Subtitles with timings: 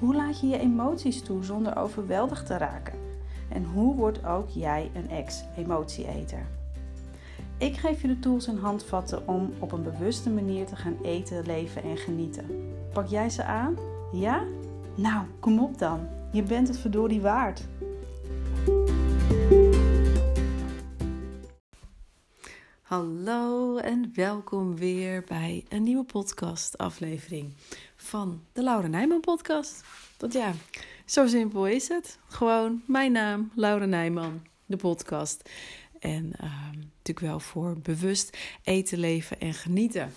[0.00, 2.98] Hoe laat je je emoties toe zonder overweldigd te raken?
[3.48, 6.46] En hoe wordt ook jij een ex-emotieeter?
[7.58, 11.46] Ik geef je de tools en handvatten om op een bewuste manier te gaan eten,
[11.46, 12.46] leven en genieten.
[12.92, 13.76] Pak jij ze aan?
[14.12, 14.44] Ja?
[14.96, 16.08] Nou, kom op dan.
[16.32, 17.68] Je bent het verdorie waard.
[22.82, 27.52] Hallo en welkom weer bij een nieuwe podcast aflevering
[28.10, 29.84] van de Laura Nijman podcast.
[30.18, 30.52] Want ja,
[31.04, 32.18] zo simpel is het.
[32.28, 35.50] Gewoon mijn naam, Laura Nijman, de podcast.
[35.98, 40.12] En uh, natuurlijk wel voor bewust eten, leven en genieten.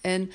[0.00, 0.30] En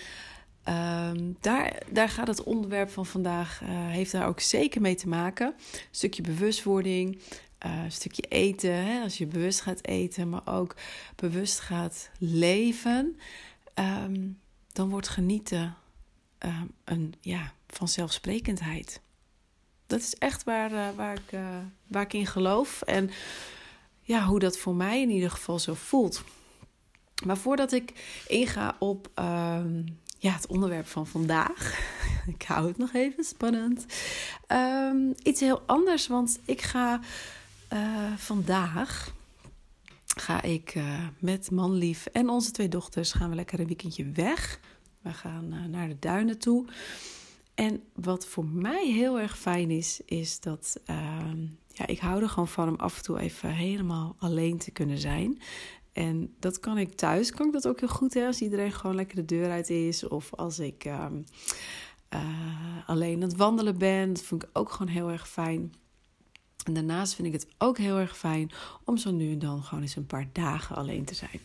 [0.67, 5.07] uh, daar, daar gaat het onderwerp van vandaag, uh, heeft daar ook zeker mee te
[5.07, 5.47] maken.
[5.47, 7.19] Een stukje bewustwording,
[7.57, 10.75] een stukje eten, hè, als je bewust gaat eten, maar ook
[11.15, 13.19] bewust gaat leven,
[13.75, 14.39] um,
[14.73, 15.75] dan wordt genieten
[16.45, 19.02] uh, een ja, vanzelfsprekendheid.
[19.88, 21.39] Dat is echt waar, uh, waar, ik,
[21.88, 23.09] waar ik in geloof en
[24.02, 26.23] ja, hoe dat voor mij in ieder geval zo voelt.
[27.25, 27.93] Maar voordat ik
[28.27, 29.83] inga op ehm,
[30.17, 31.80] ja, het onderwerp van vandaag.
[32.35, 33.85] ik hou het nog even spannend.
[34.47, 36.99] Um, iets heel anders, want ik ga
[37.73, 39.15] uh, vandaag
[40.05, 40.80] ga ik
[41.19, 44.59] met manlief en onze twee dochters gaan we lekker een weekendje weg.
[45.08, 46.66] We gaan uh, naar de duinen toe.
[47.55, 51.42] En wat voor mij heel erg fijn is, is dat ehm,
[51.73, 54.98] ja, ik hou er gewoon van om af en toe even helemaal alleen te kunnen
[54.98, 55.42] zijn.
[55.93, 58.95] En dat kan ik thuis, kan ik dat ook heel goed hè, als iedereen gewoon
[58.95, 60.08] lekker de deur uit is.
[60.08, 61.05] Of als ik uh,
[62.14, 62.20] uh,
[62.86, 65.73] alleen aan het wandelen ben, dat vind ik ook gewoon heel erg fijn.
[66.64, 68.52] En daarnaast vind ik het ook heel erg fijn
[68.83, 71.39] om zo nu en dan gewoon eens een paar dagen alleen te zijn.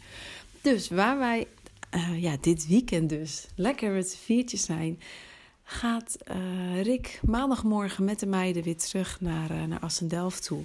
[0.60, 1.47] Dus waar wij
[1.94, 5.00] uh, ja, dit weekend dus lekker met z'n zijn,
[5.62, 10.64] gaat uh, Rick maandagmorgen met de meiden weer terug naar, uh, naar Assendelft toe.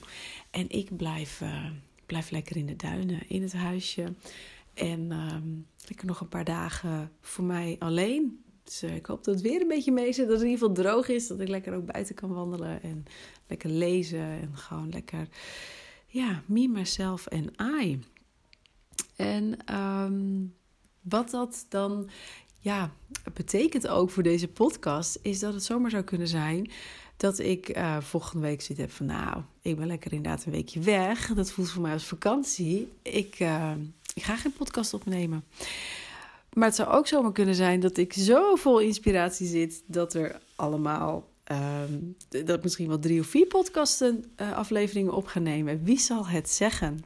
[0.51, 1.41] En ik blijf,
[2.05, 4.13] blijf lekker in de duinen, in het huisje.
[4.73, 8.43] En um, lekker nog een paar dagen voor mij alleen.
[8.63, 10.05] Dus ik hoop dat het weer een beetje mee.
[10.05, 11.27] Dat het in ieder geval droog is.
[11.27, 12.83] Dat ik lekker ook buiten kan wandelen.
[12.83, 13.05] En
[13.47, 14.19] lekker lezen.
[14.19, 15.27] En gewoon lekker,
[16.07, 17.99] ja, me, myself en I.
[19.15, 20.53] En um,
[21.09, 22.09] wat dat dan
[22.59, 22.91] ja,
[23.33, 26.71] betekent ook voor deze podcast, is dat het zomaar zou kunnen zijn
[27.17, 30.79] dat ik uh, volgende week zit heb van nou, ik ben lekker inderdaad een weekje
[30.79, 31.33] weg.
[31.33, 32.91] Dat voelt voor mij als vakantie.
[33.01, 33.71] Ik, uh,
[34.13, 35.43] ik ga geen podcast opnemen.
[36.53, 40.39] Maar het zou ook zomaar kunnen zijn dat ik zo vol inspiratie zit dat er
[40.55, 45.83] allemaal um, dat misschien wel drie of vier podcasten uh, afleveringen op gaan nemen.
[45.83, 46.99] Wie zal het zeggen?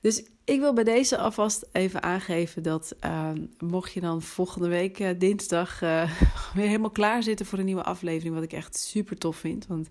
[0.00, 4.98] Dus ik wil bij deze alvast even aangeven dat uh, mocht je dan volgende week
[4.98, 6.20] uh, dinsdag uh,
[6.54, 9.66] weer helemaal klaar zitten voor een nieuwe aflevering, wat ik echt super tof vind.
[9.66, 9.88] Want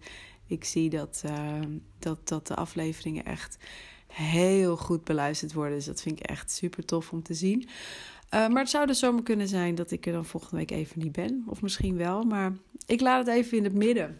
[0.48, 1.24] ik zie dat,
[2.00, 3.58] dat, dat de afleveringen echt
[4.08, 5.76] heel goed beluisterd worden.
[5.76, 7.70] Dus dat vind ik echt super tof om te zien.
[8.30, 11.12] maar het zou dus zomaar kunnen zijn dat ik er dan volgende week even niet
[11.12, 11.44] ben.
[11.48, 12.54] Of misschien wel, maar
[12.86, 14.20] ik laat het even in het midden.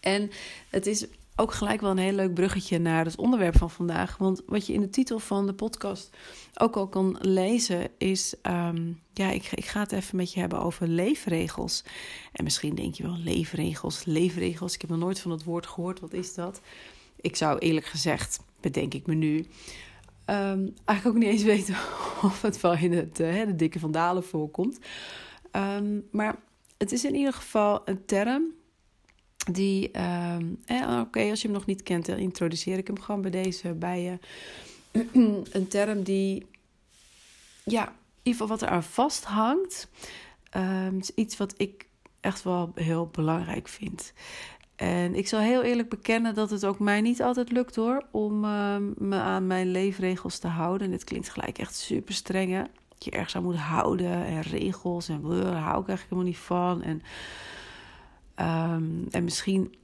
[0.00, 0.30] En
[0.70, 1.06] het is
[1.36, 4.16] ook gelijk wel een heel leuk bruggetje naar het onderwerp van vandaag.
[4.16, 6.16] Want wat je in de titel van de podcast
[6.54, 8.34] ook al kan lezen is...
[8.42, 11.84] Um, ja, ik, ik ga het even met je hebben over leefregels.
[12.32, 14.74] En misschien denk je wel, leefregels, leefregels.
[14.74, 16.00] Ik heb nog nooit van het woord gehoord.
[16.00, 16.60] Wat is dat?
[17.20, 19.46] Ik zou eerlijk gezegd, bedenk ik me nu...
[20.30, 21.74] Um, eigenlijk ook niet eens weten
[22.22, 24.78] of het wel in het, uh, de dikke vandalen voorkomt.
[25.52, 26.36] Um, maar
[26.78, 28.52] het is in ieder geval een term
[29.50, 33.00] die, uh, eh, oké, okay, als je hem nog niet kent, dan introduceer ik hem
[33.00, 34.18] gewoon bij deze bij je.
[35.52, 36.46] een term die,
[37.64, 37.92] ja, in
[38.32, 39.88] ieder wat er aan vasthangt.
[41.00, 41.86] Is iets wat ik
[42.20, 44.12] echt wel heel belangrijk vind.
[44.76, 48.44] En ik zal heel eerlijk bekennen dat het ook mij niet altijd lukt hoor, om
[48.44, 50.86] uh, me aan mijn leefregels te houden.
[50.86, 52.58] En dit klinkt gelijk echt super streng.
[52.88, 56.38] Dat je ergens aan moet houden en regels en daar hou ik eigenlijk helemaal niet
[56.38, 56.82] van.
[56.82, 57.02] En
[58.40, 59.74] Um, en misschien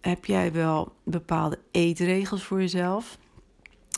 [0.00, 3.18] heb jij wel bepaalde eetregels voor jezelf.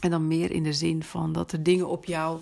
[0.00, 2.41] En dan meer in de zin van dat er dingen op jou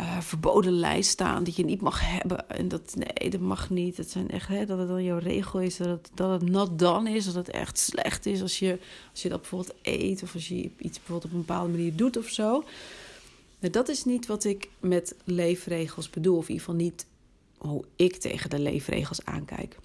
[0.00, 2.50] uh, verboden lijst staan die je niet mag hebben.
[2.50, 3.96] En dat, nee, dat mag niet.
[3.96, 6.78] Het zijn echt, hè, dat het dan jouw regel is, dat het, dat het not
[6.78, 8.78] done is, dat het echt slecht is als je,
[9.10, 12.16] als je dat bijvoorbeeld eet of als je iets bijvoorbeeld op een bepaalde manier doet
[12.16, 12.64] of zo.
[13.60, 17.06] Dat is niet wat ik met leefregels bedoel, of in ieder geval niet
[17.58, 19.76] hoe ik tegen de leefregels aankijk.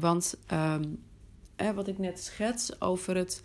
[0.00, 0.36] Want
[1.56, 3.42] hè, wat ik net schets over het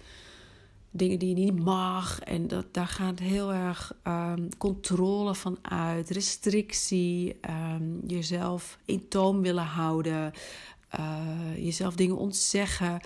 [0.91, 2.19] dingen die je niet mag.
[2.19, 9.41] En dat, daar gaat heel erg um, controle van uit, restrictie, um, jezelf in toom
[9.41, 10.33] willen houden,
[11.00, 13.01] uh, jezelf dingen ontzeggen.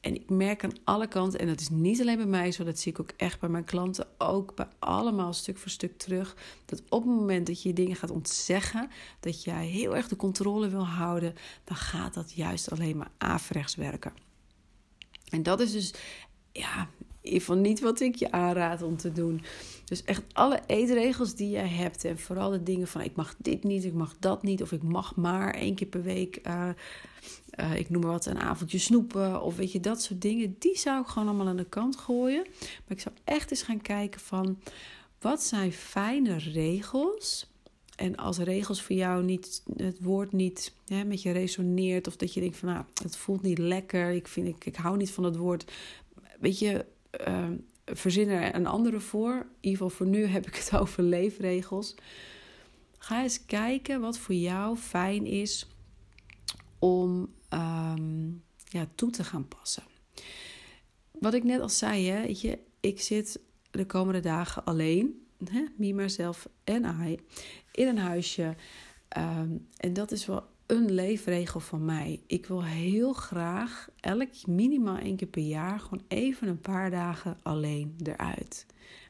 [0.00, 2.78] En ik merk aan alle kanten, en dat is niet alleen bij mij zo, dat
[2.78, 6.82] zie ik ook echt bij mijn klanten, ook bij allemaal stuk voor stuk terug, dat
[6.88, 8.90] op het moment dat je dingen gaat ontzeggen,
[9.20, 11.34] dat jij heel erg de controle wil houden,
[11.64, 14.12] dan gaat dat juist alleen maar averechts werken.
[15.28, 15.94] En dat is dus
[16.52, 16.88] ja,
[17.22, 19.42] in niet wat ik je aanraad om te doen.
[19.84, 22.04] Dus echt alle eetregels die jij hebt.
[22.04, 24.62] En vooral de dingen van ik mag dit niet, ik mag dat niet.
[24.62, 26.68] Of ik mag maar één keer per week, uh,
[27.60, 29.42] uh, ik noem maar wat, een avondje snoepen.
[29.42, 30.56] Of weet je, dat soort dingen.
[30.58, 32.46] Die zou ik gewoon allemaal aan de kant gooien.
[32.60, 34.58] Maar ik zou echt eens gaan kijken van
[35.20, 37.50] wat zijn fijne regels.
[37.96, 42.06] En als regels voor jou niet, het woord niet hè, met je resoneert.
[42.06, 44.10] Of dat je denkt van nou, het voelt niet lekker.
[44.10, 45.72] Ik, vind, ik, ik hou niet van het woord.
[46.40, 46.84] Weet je,
[47.28, 47.48] uh,
[47.84, 49.32] verzin er een andere voor.
[49.32, 51.94] In ieder geval voor nu heb ik het over leefregels.
[52.98, 55.66] Ga eens kijken wat voor jou fijn is
[56.82, 59.82] om um, ja, toe te gaan passen.
[61.18, 63.40] Wat ik net al zei, hè, weet je, ik zit
[63.70, 67.18] de komende dagen alleen, hè, me, mezelf en I,
[67.72, 68.56] in een huisje.
[69.18, 72.20] Um, en dat is wel een leefregel van mij.
[72.26, 77.38] Ik wil heel graag elk minimaal één keer per jaar gewoon even een paar dagen
[77.42, 78.66] alleen eruit.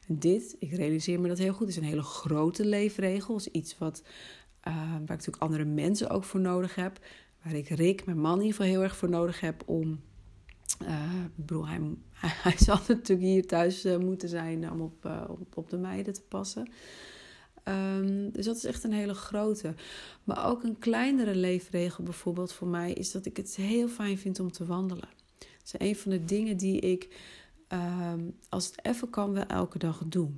[0.07, 3.35] Dit, ik realiseer me dat heel goed, is een hele grote leefregel.
[3.35, 4.03] Is iets wat,
[4.67, 6.99] uh, waar ik natuurlijk andere mensen ook voor nodig heb.
[7.43, 10.01] Waar ik Rick, mijn man, in ieder geval heel erg voor nodig heb om.
[10.81, 11.81] Uh, hij,
[12.21, 16.21] hij, zal natuurlijk hier thuis uh, moeten zijn om op, op, op de meiden te
[16.21, 16.69] passen.
[17.63, 19.73] Um, dus dat is echt een hele grote.
[20.23, 24.39] Maar ook een kleinere leefregel bijvoorbeeld voor mij is dat ik het heel fijn vind
[24.39, 25.09] om te wandelen.
[25.37, 27.17] Dat is een van de dingen die ik,
[27.69, 30.29] um, als het even kan, wel elke dag doe.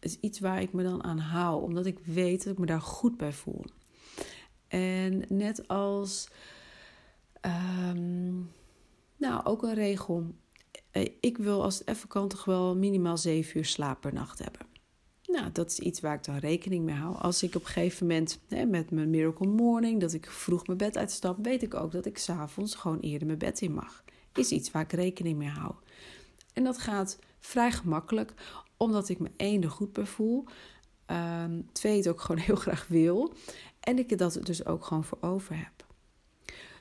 [0.00, 2.80] Is iets waar ik me dan aan hou, omdat ik weet dat ik me daar
[2.80, 3.64] goed bij voel.
[4.72, 6.28] En net als,
[7.40, 8.52] um,
[9.16, 10.34] nou ook een regel.
[10.90, 14.38] Eh, ik wil als het even kan toch wel minimaal 7 uur slaap per nacht
[14.38, 14.66] hebben.
[15.26, 17.16] Nou, dat is iets waar ik dan rekening mee hou.
[17.16, 20.78] Als ik op een gegeven moment hè, met mijn Miracle Morning, dat ik vroeg mijn
[20.78, 24.04] bed uitstap, weet ik ook dat ik s'avonds gewoon eerder mijn bed in mag.
[24.34, 25.74] Is iets waar ik rekening mee hou.
[26.52, 28.34] En dat gaat vrij gemakkelijk,
[28.76, 30.44] omdat ik me één er goed bij voel.
[31.06, 33.34] Um, twee, het ook gewoon heel graag wil.
[33.82, 35.86] En ik dat dus ook gewoon voor over heb.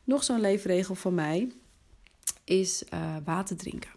[0.04, 1.52] Nog zo'n leefregel van mij
[2.44, 3.90] is uh, water drinken.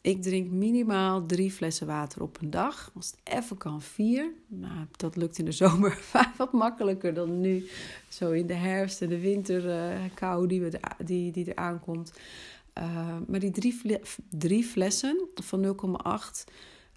[0.00, 2.90] Ik drink minimaal drie flessen water op een dag.
[2.94, 4.32] Als het even kan, vier.
[4.46, 7.68] Maar dat lukt in de zomer vaak wat makkelijker dan nu.
[8.08, 12.12] Zo in de herfst en de winter uh, kou die, we die, die er aankomt.
[12.78, 14.00] Uh, maar die drie,
[14.30, 16.52] drie flessen van 0,8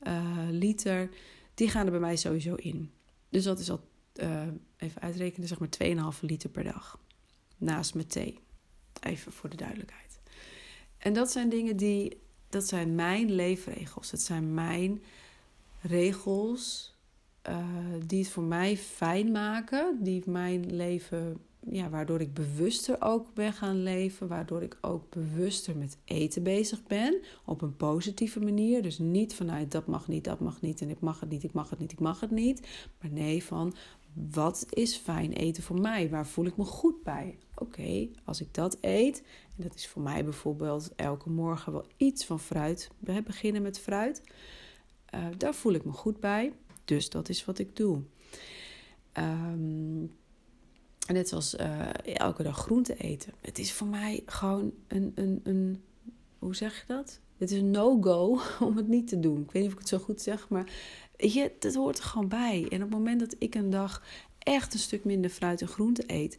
[0.07, 1.09] uh, liter,
[1.53, 2.91] die gaan er bij mij sowieso in.
[3.29, 3.79] Dus dat is al,
[4.21, 4.41] uh,
[4.77, 6.99] even uitrekenen, zeg maar 2,5 liter per dag.
[7.57, 8.39] Naast mijn thee.
[9.01, 10.19] Even voor de duidelijkheid.
[10.97, 14.11] En dat zijn dingen die dat zijn mijn leefregels.
[14.11, 15.01] Het zijn mijn
[15.81, 16.95] regels
[17.49, 17.65] uh,
[18.05, 19.97] die het voor mij fijn maken.
[20.01, 21.37] Die mijn leven,
[21.69, 24.27] ja, waardoor ik bewuster ook ben gaan leven.
[24.27, 27.17] Waardoor ik ook bewuster met eten bezig ben.
[27.45, 28.81] Op een positieve manier.
[28.81, 30.81] Dus niet vanuit dat mag niet, dat mag niet.
[30.81, 32.67] En ik mag het niet, ik mag het niet, ik mag het niet.
[33.01, 33.75] Maar nee, van
[34.15, 36.09] wat is fijn eten voor mij?
[36.09, 37.37] Waar voel ik me goed bij?
[37.55, 39.23] Oké, als ik dat eet,
[39.57, 43.79] en dat is voor mij bijvoorbeeld elke morgen wel iets van fruit, we beginnen met
[43.79, 44.21] fruit,
[45.15, 46.53] uh, daar voel ik me goed bij.
[46.85, 48.01] Dus dat is wat ik doe.
[49.13, 50.11] Um,
[51.07, 53.33] net zoals uh, elke dag groente eten.
[53.41, 55.83] Het is voor mij gewoon een, een, een
[56.39, 57.19] hoe zeg je dat?
[57.37, 59.41] Het is no-go om het niet te doen.
[59.41, 60.71] Ik weet niet of ik het zo goed zeg, maar
[61.17, 62.67] je, dat hoort er gewoon bij.
[62.69, 64.03] En op het moment dat ik een dag
[64.39, 66.37] echt een stuk minder fruit en groente eet,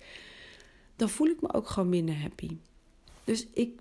[0.97, 2.57] dan voel ik me ook gewoon minder happy.
[3.25, 3.81] Dus ik,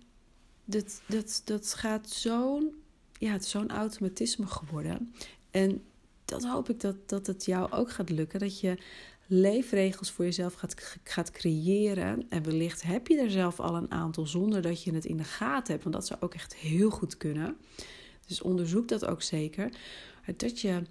[0.65, 2.73] dat, dat, dat gaat zo'n
[3.19, 5.13] ja, zo'n automatisme geworden.
[5.51, 5.83] En
[6.25, 8.39] dat hoop ik dat, dat het jou ook gaat lukken.
[8.39, 8.77] Dat je
[9.27, 12.25] leefregels voor jezelf gaat, gaat creëren.
[12.29, 15.23] En wellicht heb je er zelf al een aantal zonder dat je het in de
[15.23, 15.83] gaten hebt.
[15.83, 17.57] Want dat zou ook echt heel goed kunnen.
[18.27, 19.71] Dus onderzoek dat ook zeker.
[20.35, 20.81] Dat je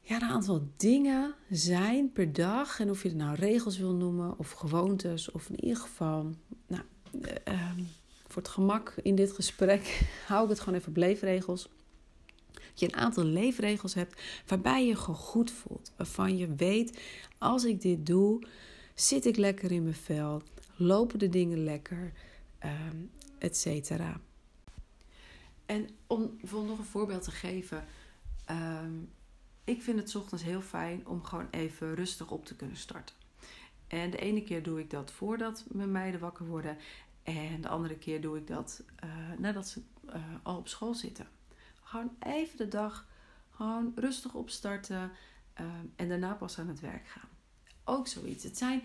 [0.00, 2.80] ja, een aantal dingen zijn per dag.
[2.80, 6.30] En of je het nou regels wil noemen of gewoontes, of in ieder geval,
[6.66, 6.82] nou,
[7.48, 7.70] uh,
[8.26, 11.68] voor het gemak in dit gesprek hou ik het gewoon even op leefregels.
[12.80, 15.92] Je een aantal leefregels hebt waarbij je gewoon goed voelt.
[15.96, 17.00] Waarvan je weet,
[17.38, 18.46] als ik dit doe,
[18.94, 20.42] zit ik lekker in mijn vel,
[20.76, 22.12] lopen de dingen lekker,
[22.64, 24.20] um, et cetera.
[25.66, 27.84] En om nog een voorbeeld te geven.
[28.50, 29.10] Um,
[29.64, 33.16] ik vind het ochtends heel fijn om gewoon even rustig op te kunnen starten.
[33.86, 36.76] En de ene keer doe ik dat voordat mijn meiden wakker worden.
[37.22, 41.26] En de andere keer doe ik dat uh, nadat ze uh, al op school zitten.
[41.90, 43.08] Gewoon even de dag
[43.50, 45.10] gewoon rustig opstarten.
[45.60, 45.66] Uh,
[45.96, 47.28] en daarna pas aan het werk gaan.
[47.84, 48.44] Ook zoiets.
[48.44, 48.82] Het zijn,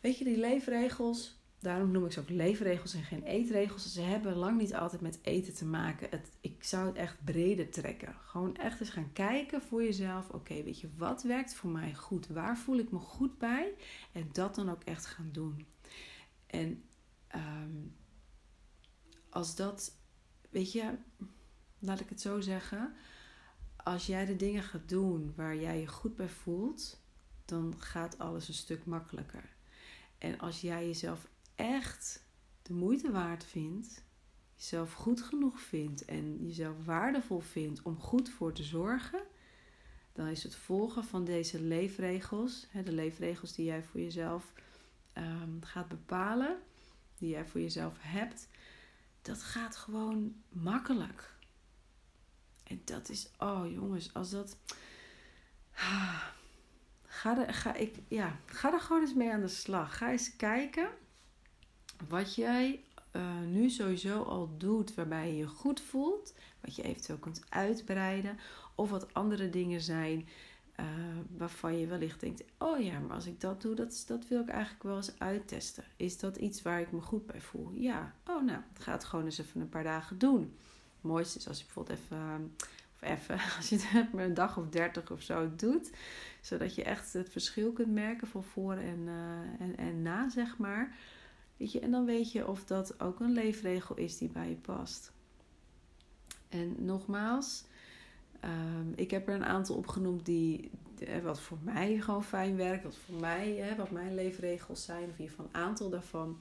[0.00, 3.92] weet je, die leefregels daarom noem ik ze ook leefregels en geen eetregels.
[3.92, 6.10] Ze hebben lang niet altijd met eten te maken.
[6.10, 8.14] Het, ik zou het echt breder trekken.
[8.24, 10.28] Gewoon echt eens gaan kijken voor jezelf.
[10.28, 12.26] Oké, weet je, wat werkt voor mij goed?
[12.26, 13.74] Waar voel ik me goed bij?
[14.12, 15.66] En dat dan ook echt gaan doen.
[16.46, 16.84] En
[17.34, 17.96] um,
[19.30, 19.92] als dat,
[20.50, 20.94] weet je,
[21.78, 22.94] laat ik het zo zeggen.
[23.76, 27.00] Als jij de dingen gaat doen waar jij je goed bij voelt,
[27.44, 29.54] dan gaat alles een stuk makkelijker.
[30.18, 32.24] En als jij jezelf echt
[32.62, 34.02] de moeite waard vindt,
[34.54, 39.22] jezelf goed genoeg vindt en jezelf waardevol vindt om goed voor te zorgen,
[40.12, 44.52] dan is het volgen van deze leefregels, de leefregels die jij voor jezelf
[45.12, 46.58] ehm, gaat bepalen,
[47.18, 48.48] die jij voor jezelf hebt,
[49.22, 51.35] dat gaat gewoon makkelijk.
[52.66, 54.56] En dat is, oh jongens, als dat.
[57.06, 59.96] Ga er, ga, ik, ja, ga er gewoon eens mee aan de slag.
[59.96, 60.88] Ga eens kijken
[62.08, 67.18] wat jij uh, nu sowieso al doet waarbij je je goed voelt, wat je eventueel
[67.18, 68.38] kunt uitbreiden,
[68.74, 70.28] of wat andere dingen zijn
[70.80, 70.86] uh,
[71.36, 74.48] waarvan je wellicht denkt: oh ja, maar als ik dat doe, dat, dat wil ik
[74.48, 75.84] eigenlijk wel eens uittesten.
[75.96, 77.72] Is dat iets waar ik me goed bij voel?
[77.72, 80.56] Ja, oh nou, ga het gewoon eens even een paar dagen doen.
[81.00, 82.54] Mooiste is als je bijvoorbeeld even,
[82.94, 85.90] of even, als je het met een dag of dertig of zo doet,
[86.40, 90.58] zodat je echt het verschil kunt merken van voor en, uh, en, en na, zeg
[90.58, 90.96] maar.
[91.56, 94.56] Weet je, en dan weet je of dat ook een leefregel is die bij je
[94.56, 95.12] past.
[96.48, 97.64] En nogmaals,
[98.44, 102.84] um, ik heb er een aantal opgenoemd die, eh, wat voor mij gewoon fijn werkt,
[102.84, 106.38] wat voor mij, hè, wat mijn leefregels zijn, of in ieder een aantal daarvan.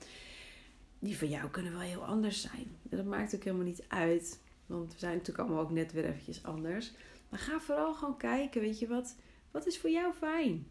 [0.99, 2.67] Die van jou kunnen wel heel anders zijn.
[2.81, 6.43] Dat maakt ook helemaal niet uit, want we zijn natuurlijk allemaal ook net weer eventjes
[6.43, 6.93] anders.
[7.29, 9.15] Maar ga vooral gewoon kijken, weet je, wat,
[9.51, 10.67] wat is voor jou fijn?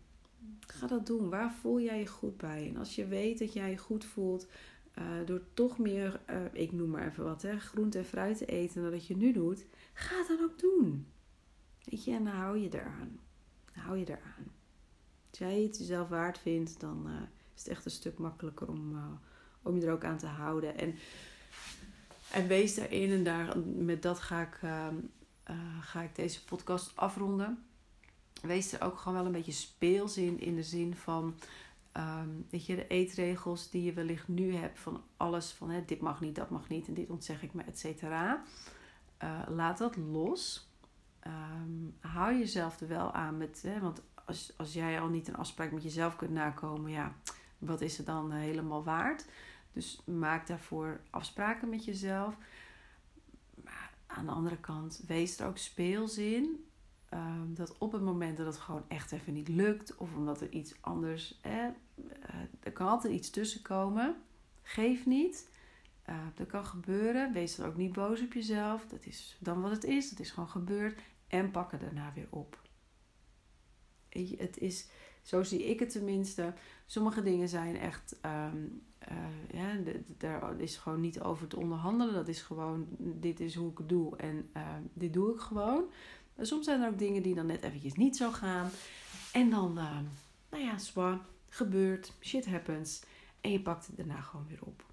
[0.61, 1.31] Ga dat doen.
[1.31, 2.69] Waar voel jij je goed bij?
[2.69, 4.47] En als je weet dat jij je goed voelt
[4.99, 8.47] uh, door toch meer, uh, ik noem maar even wat, hè, groente en fruit te
[8.47, 11.07] eten dan dat je nu doet, ga dan ook doen.
[11.85, 13.21] Weet je, en dan hou je eraan.
[13.75, 14.53] Dan hou je eraan.
[15.31, 17.23] Als jij het jezelf waard vindt, dan uh,
[17.55, 18.97] is het echt een stuk makkelijker om,
[19.63, 20.79] om je er ook aan te houden.
[20.79, 20.95] En,
[22.31, 24.61] en wees daarin en daar, met dat ga ik,
[25.81, 27.65] ga ik deze podcast afronden
[28.47, 30.41] wees er ook gewoon wel een beetje speels in.
[30.41, 31.35] In de zin van,
[31.93, 34.79] um, weet je, de eetregels die je wellicht nu hebt.
[34.79, 37.63] Van alles van, hè, dit mag niet, dat mag niet en dit ontzeg ik me,
[37.63, 38.43] et cetera.
[39.23, 40.69] Uh, laat dat los.
[41.27, 45.37] Um, hou jezelf er wel aan met, hè, want als, als jij al niet een
[45.37, 47.15] afspraak met jezelf kunt nakomen, ja,
[47.59, 49.27] wat is het dan uh, helemaal waard?
[49.75, 52.37] Dus maak daarvoor afspraken met jezelf.
[53.65, 56.65] Maar aan de andere kant, wees er ook speels in.
[57.09, 60.51] Ehm, dat op het moment dat het gewoon echt even niet lukt, of omdat er
[60.51, 61.67] iets anders, eh,
[62.61, 64.17] er kan altijd iets tussenkomen.
[64.63, 65.53] Geef niet.
[66.09, 67.33] Uh, dat kan gebeuren.
[67.33, 68.87] Wees dan ook niet boos op jezelf.
[68.87, 70.11] Dat is dan wat het is.
[70.11, 71.01] Dat is gewoon gebeurd.
[71.27, 72.63] En pak het daarna weer op.
[74.09, 74.89] Het is,
[75.25, 76.53] zo zie ik het tenminste.
[76.87, 78.17] Sommige dingen zijn echt,
[78.53, 78.83] um,
[79.53, 79.77] ja,
[80.19, 82.15] daar is gewoon niet over te onderhandelen.
[82.15, 85.85] Dat is gewoon, dit is hoe ik het doe en ehm, dit doe ik gewoon.
[86.37, 88.71] Maar soms zijn er ook dingen die dan net eventjes niet zo gaan.
[89.33, 89.99] En dan, uh,
[90.51, 93.03] nou ja, zwaar, gebeurt, shit happens.
[93.41, 94.85] En je pakt het daarna gewoon weer op.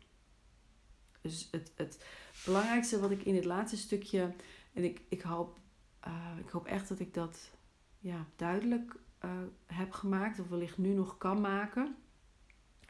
[1.21, 2.05] Dus het, het
[2.45, 4.33] belangrijkste wat ik in dit laatste stukje,
[4.73, 5.59] en ik, ik, hoop,
[6.07, 7.49] uh, ik hoop echt dat ik dat
[7.99, 9.31] ja, duidelijk uh,
[9.65, 11.95] heb gemaakt, of wellicht nu nog kan maken,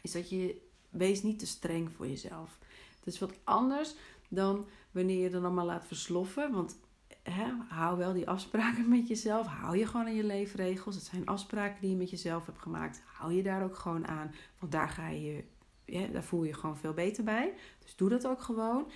[0.01, 2.57] is dat je, wees niet te streng voor jezelf.
[2.97, 3.95] Het is wat anders
[4.27, 6.51] dan wanneer je dan allemaal laat versloffen.
[6.51, 6.79] Want
[7.23, 9.47] hè, hou wel die afspraken met jezelf.
[9.47, 10.95] Hou je gewoon aan je leefregels.
[10.95, 13.01] Het zijn afspraken die je met jezelf hebt gemaakt.
[13.05, 14.31] Hou je daar ook gewoon aan.
[14.59, 15.43] Want daar, ga je,
[15.85, 17.53] ja, daar voel je je gewoon veel beter bij.
[17.79, 18.91] Dus doe dat ook gewoon.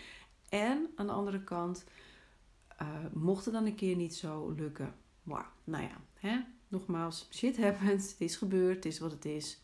[0.50, 1.86] En aan de andere kant,
[2.82, 4.96] uh, mocht het dan een keer niet zo lukken.
[5.64, 6.40] Nou ja, hè,
[6.76, 9.60] nogmaals, shit happens, het is gebeurd, het is wat het is.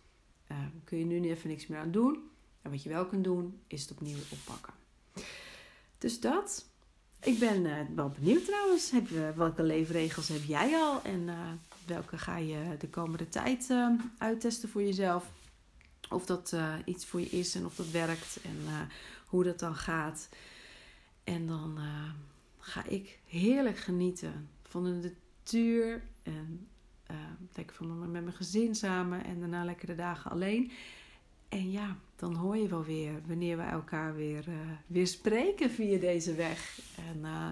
[0.51, 2.29] Uh, kun je nu even niks meer aan doen.
[2.61, 4.73] En wat je wel kunt doen, is het opnieuw oppakken.
[5.97, 6.65] Dus dat.
[7.23, 8.91] Ik ben uh, wel benieuwd trouwens.
[9.35, 11.01] Welke leefregels heb jij al?
[11.03, 11.29] En
[11.85, 13.69] welke ga je de komende tijd
[14.17, 15.31] uittesten voor jezelf?
[16.09, 18.89] Of dat iets voor je is en of dat werkt en
[19.25, 20.29] hoe dat dan gaat.
[21.23, 21.79] En dan
[22.59, 25.13] ga ik heerlijk genieten van de
[25.43, 26.67] natuur en
[27.11, 27.17] uh,
[27.55, 30.71] lekker van met mijn gezin samen en daarna lekker de dagen alleen.
[31.49, 34.55] En ja, dan hoor je wel weer wanneer we elkaar weer, uh,
[34.87, 36.79] weer spreken via deze weg.
[36.97, 37.47] En uh,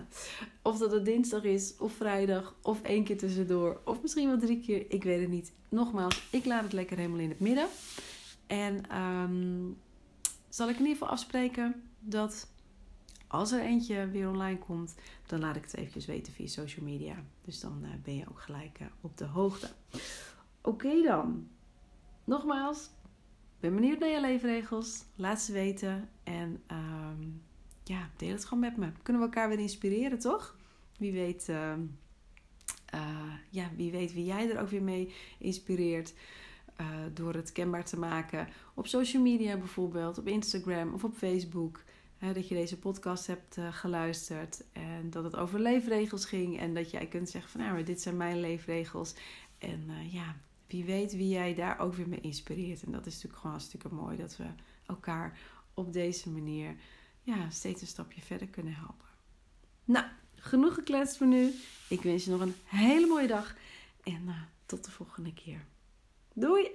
[0.62, 4.60] of dat het dinsdag is, of vrijdag, of één keer tussendoor, of misschien wel drie
[4.60, 5.52] keer, ik weet het niet.
[5.70, 7.68] Nogmaals, ik laat het lekker helemaal in het midden.
[8.48, 9.78] En um,
[10.50, 12.48] zal ik in ieder geval afspreken dat
[13.30, 14.96] als er eentje weer online komt,
[15.26, 17.16] dan laat ik het eventjes weten via social media.
[17.42, 19.70] Dus dan uh, ben je ook gelijk uh, op de hoogte.
[20.62, 21.48] Oké dan.
[22.24, 22.90] Nogmaals,
[23.60, 25.04] ben benieuwd naar je leefregels.
[25.16, 26.10] Laat ze weten.
[26.24, 27.42] En um,
[27.84, 28.92] ja, deel het gewoon met me.
[29.04, 30.58] Kunnen we elkaar weer inspireren, toch?
[30.98, 31.74] Wie weet, uh,
[33.50, 36.14] ja, wie weet wie jij er ook weer mee inspireert.
[37.14, 41.84] door het kenbaar te maken op social media bijvoorbeeld, op Instagram of op Facebook
[42.20, 46.60] dat je deze podcast hebt uh, geluisterd en dat het over leefregels ging.
[46.60, 49.14] En dat jij kunt zeggen van nou, maar dit zijn mijn leefregels.
[49.58, 50.36] En uh, ja,
[50.68, 52.84] wie weet wie jij daar ook weer mee inspireert.
[52.84, 54.46] En dat is natuurlijk gewoon hartstikke mooi dat we
[54.86, 55.40] elkaar
[55.74, 56.76] op deze manier
[57.24, 59.08] ja, steeds een stapje verder kunnen helpen.
[59.86, 61.54] Nou, genoeg gekletst voor nu.
[61.90, 63.56] Ik wens je nog een hele mooie dag
[64.04, 65.66] en uh, tot de volgende keer.
[66.34, 66.68] Doei!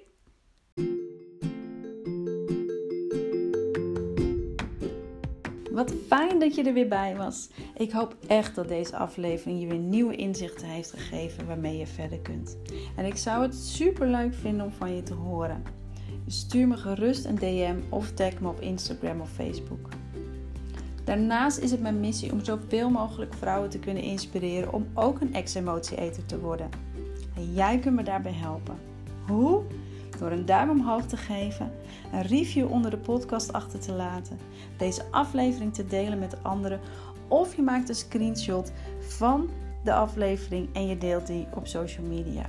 [5.74, 7.48] Wat fijn dat je er weer bij was.
[7.76, 12.18] Ik hoop echt dat deze aflevering je weer nieuwe inzichten heeft gegeven waarmee je verder
[12.18, 12.56] kunt.
[12.96, 15.62] En ik zou het super leuk vinden om van je te horen.
[16.26, 19.88] Stuur me gerust een DM of tag me op Instagram of Facebook.
[21.04, 25.34] Daarnaast is het mijn missie om zoveel mogelijk vrouwen te kunnen inspireren om ook een
[25.34, 26.68] ex-emotie-eter te worden.
[27.36, 28.76] En jij kunt me daarbij helpen.
[29.26, 29.62] Hoe?
[30.18, 31.72] Door een duim omhoog te geven,
[32.12, 34.38] een review onder de podcast achter te laten,
[34.76, 36.80] deze aflevering te delen met anderen
[37.28, 39.50] of je maakt een screenshot van
[39.84, 42.46] de aflevering en je deelt die op social media.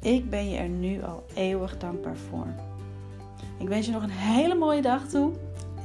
[0.00, 2.46] Ik ben je er nu al eeuwig dankbaar voor.
[3.58, 5.32] Ik wens je nog een hele mooie dag toe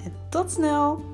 [0.03, 1.08] en tot snel!